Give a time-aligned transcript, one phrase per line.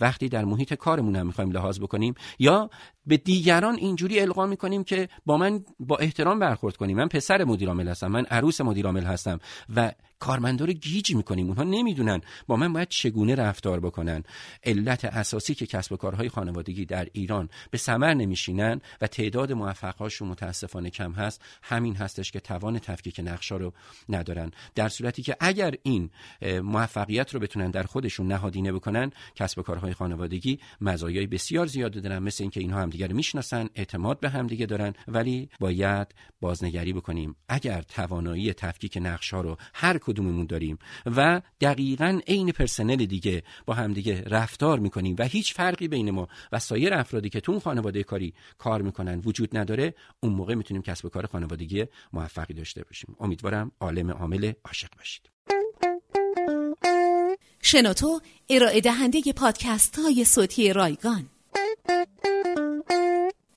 [0.00, 2.70] وقتی در محیط کارمون هم می‌خوایم لحاظ بکنیم یا
[3.06, 6.96] به دیگران اینجوری القا می‌کنیم که با من با احترام برخورد کنیم.
[6.96, 9.38] من پسر مدیر عامل هستم من عروس مدیر عامل هستم
[9.76, 11.46] و کارمندا رو گیج می‌کنیم.
[11.46, 14.22] اونها نمی‌دونن با من باید چگونه رفتار بکنن.
[14.64, 20.28] علت اساسی که کسب و کارهای خانوادگی در ایران به ثمر نمیشینن و تعداد موفقهاشون
[20.28, 23.72] متاسفانه کم هست همین هستش که توان تفکیک نقشا رو
[24.08, 24.50] ندارن.
[24.74, 26.10] در صورتی که اگر این
[26.62, 32.18] موفقیت رو بتونن در خودشون نهادینه بکنن کسب و کارهای خانوادگی مزایای بسیار زیاده دارن
[32.18, 37.36] مثل اینکه اینها همدیگه رو می‌شناسن اعتماد به همدیگه دارن ولی باید بازنگری بکنیم.
[37.48, 44.22] اگر توانایی تفکیک نقشا رو هر کدوممون داریم و دقیقا عین پرسنل دیگه با همدیگه
[44.26, 48.34] رفتار می‌کنیم و هیچ فرقی بین ما و سایر افرادی که تو اون خانواده کاری
[48.58, 53.16] کار می‌کنن وجود نداره اون موقع می‌تونیم کسب و کار خانوادگی موفقی داشته باشیم.
[53.20, 55.30] امیدوارم عالم عامل عاشق باشید.
[57.62, 61.28] شنوتو ارائه دهنده پادکست های صوتی رایگان.